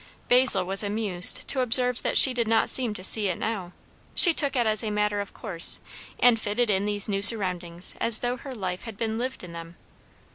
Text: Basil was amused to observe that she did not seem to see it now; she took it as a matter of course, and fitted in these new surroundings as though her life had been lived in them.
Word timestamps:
Basil 0.29 0.65
was 0.65 0.81
amused 0.81 1.47
to 1.49 1.61
observe 1.61 2.01
that 2.01 2.17
she 2.17 2.33
did 2.33 2.47
not 2.47 2.71
seem 2.71 2.95
to 2.95 3.03
see 3.03 3.27
it 3.27 3.37
now; 3.37 3.71
she 4.15 4.33
took 4.33 4.55
it 4.55 4.65
as 4.65 4.83
a 4.83 4.89
matter 4.89 5.21
of 5.21 5.31
course, 5.31 5.79
and 6.19 6.39
fitted 6.39 6.71
in 6.71 6.87
these 6.87 7.07
new 7.07 7.21
surroundings 7.21 7.93
as 8.01 8.17
though 8.21 8.37
her 8.37 8.55
life 8.55 8.85
had 8.85 8.97
been 8.97 9.19
lived 9.19 9.43
in 9.43 9.51
them. 9.53 9.75